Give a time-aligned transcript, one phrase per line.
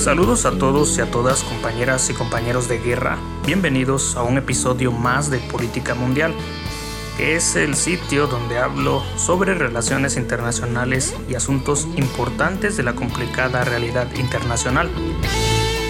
[0.00, 3.18] Saludos a todos y a todas compañeras y compañeros de guerra.
[3.44, 6.32] Bienvenidos a un episodio más de Política Mundial,
[7.18, 13.62] que es el sitio donde hablo sobre relaciones internacionales y asuntos importantes de la complicada
[13.62, 14.88] realidad internacional.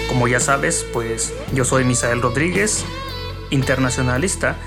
[0.09, 2.83] Como ya sabes, pues yo soy Misael Rodríguez,
[3.49, 4.57] internacionalista,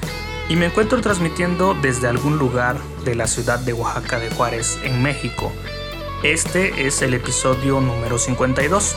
[0.49, 5.03] y me encuentro transmitiendo desde algún lugar de la ciudad de Oaxaca de Juárez, en
[5.03, 5.53] México.
[6.23, 8.97] Este es el episodio número 52.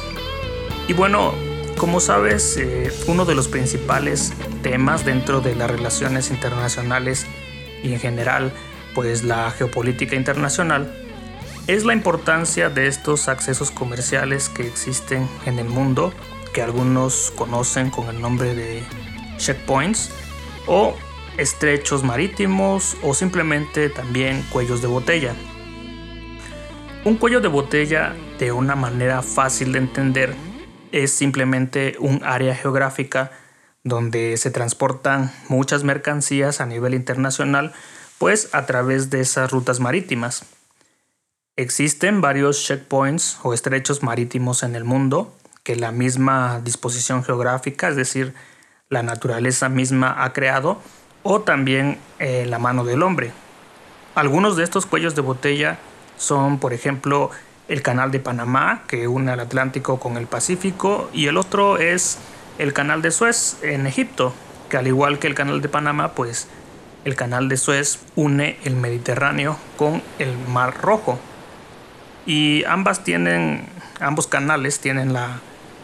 [0.88, 1.34] Y bueno,
[1.77, 4.34] como sabes, eh, uno de los principales
[4.64, 7.26] temas dentro de las relaciones internacionales
[7.84, 8.54] y en general,
[8.96, 10.91] pues la geopolítica internacional,
[11.68, 16.13] es la importancia de estos accesos comerciales que existen en el mundo,
[16.54, 18.82] que algunos conocen con el nombre de
[19.38, 20.10] checkpoints,
[20.68, 20.96] o
[21.38, 25.35] estrechos marítimos, o simplemente también cuellos de botella.
[27.04, 30.35] Un cuello de botella, de una manera fácil de entender,
[30.91, 33.32] es simplemente un área geográfica
[33.84, 37.74] donde se transportan muchas mercancías a nivel internacional,
[38.18, 40.46] pues a través de esas rutas marítimas.
[41.55, 47.96] Existen varios checkpoints o estrechos marítimos en el mundo que la misma disposición geográfica, es
[47.96, 48.34] decir,
[48.90, 50.82] la naturaleza misma ha creado,
[51.24, 53.32] o también eh, la mano del hombre.
[54.16, 55.77] Algunos de estos cuellos de botella
[56.16, 57.32] son, por ejemplo,
[57.68, 62.18] el canal de Panamá, que une al Atlántico con el Pacífico, y el otro es
[62.57, 64.34] el canal de Suez en Egipto,
[64.69, 66.47] que al igual que el canal de Panamá, pues
[67.06, 71.19] el canal de Suez une el Mediterráneo con el Mar Rojo.
[72.25, 73.68] Y ambas tienen,
[74.00, 75.40] ambos canales tienen la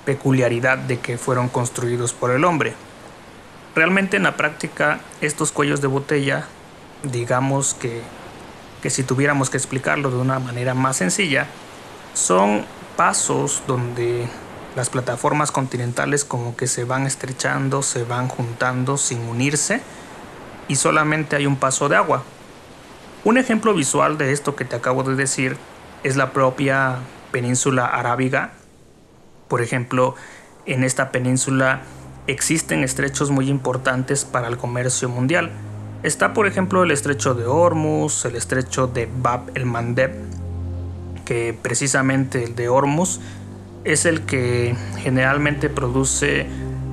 [0.05, 2.73] peculiaridad de que fueron construidos por el hombre.
[3.75, 6.45] Realmente en la práctica estos cuellos de botella,
[7.03, 8.01] digamos que,
[8.81, 11.47] que si tuviéramos que explicarlo de una manera más sencilla,
[12.13, 14.27] son pasos donde
[14.75, 19.81] las plataformas continentales como que se van estrechando, se van juntando sin unirse
[20.67, 22.23] y solamente hay un paso de agua.
[23.23, 25.57] Un ejemplo visual de esto que te acabo de decir
[26.03, 26.97] es la propia
[27.31, 28.51] península arábiga.
[29.47, 30.15] Por ejemplo,
[30.65, 31.81] en esta península
[32.27, 35.51] existen estrechos muy importantes para el comercio mundial.
[36.03, 40.11] Está por ejemplo el estrecho de Hormuz, el estrecho de Bab el Mandeb,
[41.25, 43.19] que precisamente el de Hormuz
[43.83, 46.47] es el que generalmente produce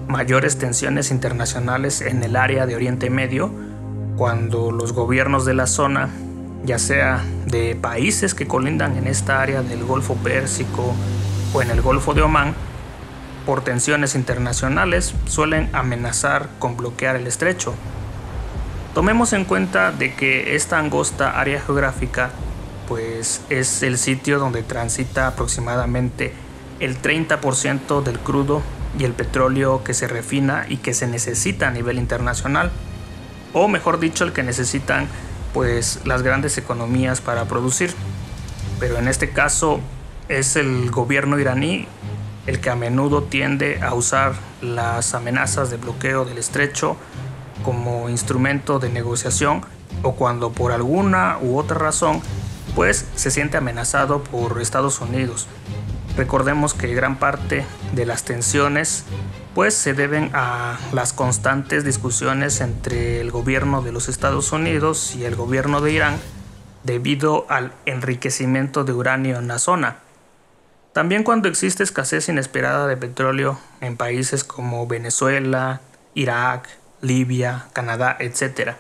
[0.09, 3.53] mayores tensiones internacionales en el área de Oriente Medio,
[4.17, 6.11] cuando los gobiernos de la zona,
[6.65, 10.95] ya sea de países que colindan en esta área del Golfo Pérsico
[11.55, 12.55] o en el Golfo de Omán,
[13.47, 17.75] por tensiones internacionales suelen amenazar con bloquear el estrecho.
[18.95, 22.31] Tomemos en cuenta de que esta angosta área geográfica
[22.91, 26.33] pues es el sitio donde transita aproximadamente
[26.81, 28.63] el 30% del crudo
[28.99, 32.73] y el petróleo que se refina y que se necesita a nivel internacional,
[33.53, 35.07] o mejor dicho, el que necesitan
[35.55, 37.95] pues las grandes economías para producir.
[38.81, 39.79] Pero en este caso
[40.29, 41.87] es el gobierno iraní
[42.49, 46.97] el que a menudo tiende a usar las amenazas de bloqueo del estrecho
[47.63, 49.65] como instrumento de negociación
[50.03, 52.21] o cuando por alguna u otra razón
[52.75, 55.47] pues se siente amenazado por Estados Unidos.
[56.17, 57.65] Recordemos que gran parte
[57.95, 59.05] de las tensiones
[59.55, 65.25] pues se deben a las constantes discusiones entre el gobierno de los Estados Unidos y
[65.25, 66.17] el gobierno de Irán
[66.85, 69.99] debido al enriquecimiento de uranio en la zona.
[70.93, 75.81] También cuando existe escasez inesperada de petróleo en países como Venezuela,
[76.15, 76.69] Irak,
[77.01, 78.75] Libia, Canadá, etc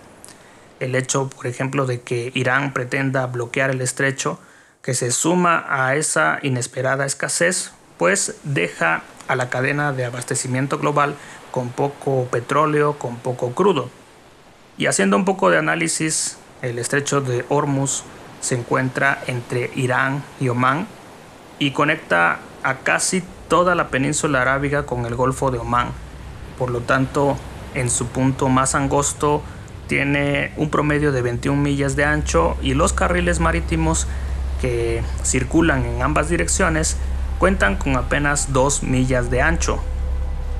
[0.80, 4.38] el hecho, por ejemplo, de que Irán pretenda bloquear el estrecho,
[4.82, 11.14] que se suma a esa inesperada escasez, pues deja a la cadena de abastecimiento global
[11.50, 13.91] con poco petróleo, con poco crudo.
[14.78, 18.02] Y haciendo un poco de análisis, el estrecho de Hormuz
[18.41, 20.86] se encuentra entre Irán y Omán
[21.58, 25.88] y conecta a casi toda la península arábiga con el Golfo de Omán.
[26.59, 27.36] Por lo tanto,
[27.74, 29.42] en su punto más angosto,
[29.91, 34.07] tiene un promedio de 21 millas de ancho y los carriles marítimos
[34.60, 36.97] que circulan en ambas direcciones
[37.41, 39.83] cuentan con apenas 2 millas de ancho.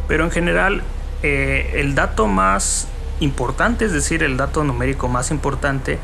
[0.09, 0.83] Pero en general
[1.23, 2.89] eh, el dato más
[3.21, 6.01] importante, es decir, el dato numérico más importante,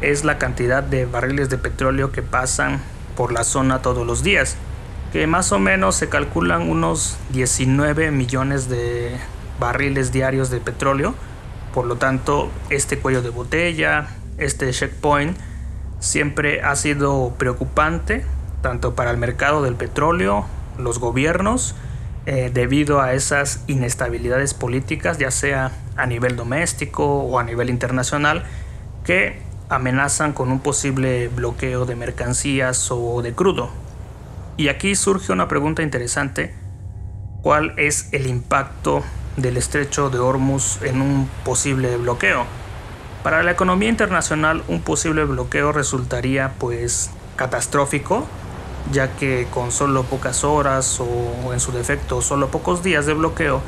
[0.00, 2.80] es la cantidad de barriles de petróleo que pasan
[3.16, 4.56] por la zona todos los días,
[5.12, 9.16] que más o menos se calculan unos 19 millones de
[9.60, 11.14] barriles diarios de petróleo
[11.72, 15.36] por lo tanto, este cuello de botella, este checkpoint,
[16.00, 18.24] siempre ha sido preocupante,
[18.62, 20.46] tanto para el mercado del petróleo
[20.78, 21.74] los gobiernos
[22.26, 28.44] eh, debido a esas inestabilidades políticas, ya sea a nivel doméstico o a nivel internacional,
[29.04, 33.70] que amenazan con un posible bloqueo de mercancías o de crudo.
[34.56, 36.54] Y aquí surge una pregunta interesante,
[37.42, 39.02] ¿cuál es el impacto
[39.38, 42.44] del estrecho de Hormuz en un posible bloqueo?
[43.22, 48.26] Para la economía internacional un posible bloqueo resultaría pues catastrófico,
[48.92, 53.60] ya que con solo pocas horas o en su defecto solo pocos días de bloqueo,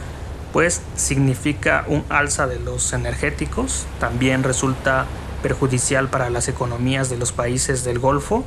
[0.53, 5.07] pues significa un alza de los energéticos, también resulta
[5.43, 8.45] perjudicial para las economías de los países del Golfo,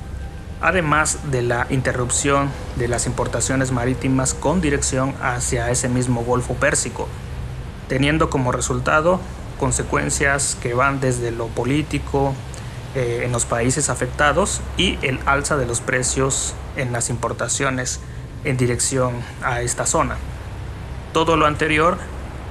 [0.64, 7.10] además de la interrupción de las importaciones marítimas con dirección hacia ese mismo Golfo Pérsico,
[7.90, 9.20] teniendo como resultado
[9.60, 12.34] consecuencias que van desde lo político
[12.96, 18.00] eh, en los países afectados y el alza de los precios en las importaciones
[18.46, 20.16] en dirección a esta zona.
[21.12, 21.98] Todo lo anterior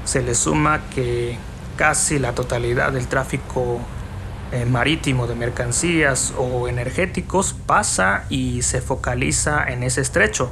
[0.05, 1.39] se le suma que
[1.77, 3.81] casi la totalidad del tráfico
[4.53, 10.51] eh, marítimo de mercancías o energéticos pasa y se focaliza en ese estrecho.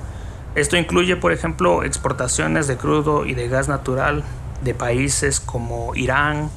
[0.54, 4.24] Esto incluye, por ejemplo, exportaciones de crudo y de gas natural
[4.62, 6.50] de países como Irán,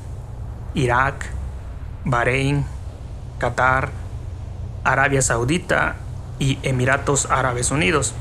[0.73, 1.25] Irak,
[2.05, 2.65] Bahrein,
[3.39, 3.89] Qatar,
[4.83, 5.97] Arabia Saudita
[6.39, 8.13] y Emiratos Árabes Unidos.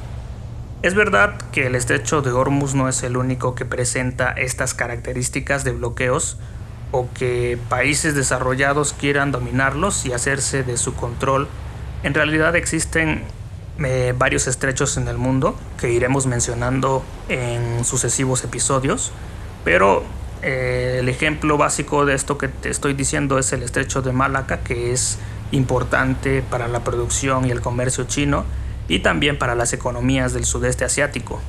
[0.82, 5.62] Es verdad que el estrecho de Hormuz no es el único que presenta estas características
[5.62, 6.38] de bloqueos,
[6.92, 11.48] o que países desarrollados quieran dominarlos y hacerse de su control.
[12.02, 13.24] En realidad existen
[13.84, 19.10] eh, varios estrechos en el mundo que iremos mencionando en sucesivos episodios,
[19.64, 20.04] pero
[20.42, 24.60] eh, el ejemplo básico de esto que te estoy diciendo es el estrecho de Malaca,
[24.60, 25.18] que es
[25.52, 28.44] importante para la producción y el comercio chino
[28.88, 31.40] y también para las economías del sudeste asiático.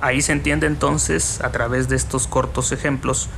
[0.00, 3.28] Ahí se entiende entonces, a través de estos cortos ejemplos,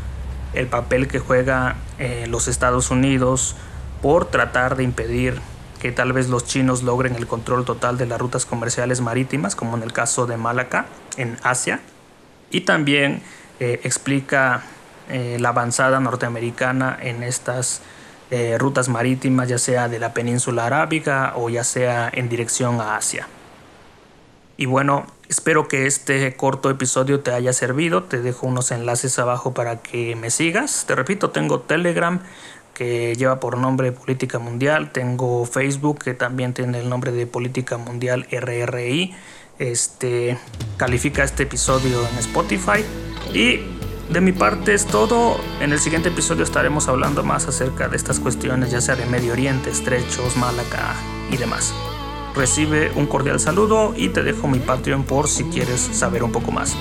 [0.55, 3.57] el papel que juega eh, los Estados Unidos
[4.03, 5.41] por tratar de impedir
[5.81, 9.77] que tal vez los chinos logren el control total de las rutas comerciales marítimas, como
[9.77, 10.87] en el caso de Malaca,
[11.17, 11.81] en Asia.
[12.51, 13.23] Y también
[13.61, 14.63] eh, explica
[15.09, 17.83] eh, la avanzada norteamericana en estas
[18.61, 23.27] rutas marítimas, ya sea de la península arábiga o ya sea en dirección a Asia.
[24.57, 28.03] Y bueno, espero que este corto episodio te haya servido.
[28.03, 30.85] Te dejo unos enlaces abajo para que me sigas.
[30.87, 32.21] Te repito, tengo Telegram
[32.75, 34.91] que lleva por nombre Política Mundial.
[34.93, 39.15] Tengo Facebook que también tiene el nombre de Política Mundial RRI.
[39.61, 40.37] Este
[40.77, 42.85] califica este episodio en Spotify.
[43.33, 43.61] Y
[44.13, 45.41] de mi parte es todo.
[45.61, 49.33] En el siguiente episodio estaremos hablando más acerca de estas cuestiones, ya sea de Medio
[49.33, 50.97] Oriente, estrechos, Malaca
[51.31, 51.73] y demás
[52.35, 56.53] recibe un cordial saludo y te dejo mi Patreon por si quieres saber un poco
[56.53, 56.77] más.